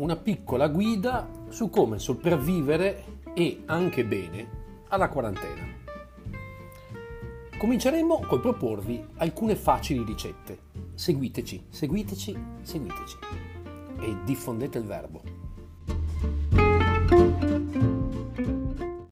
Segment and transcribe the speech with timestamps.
[0.00, 4.48] una piccola guida su come sopravvivere e anche bene
[4.88, 5.68] alla quarantena.
[7.58, 10.68] Cominceremo col proporvi alcune facili ricette.
[10.94, 13.16] Seguiteci, seguiteci, seguiteci
[14.00, 15.29] e diffondete il verbo.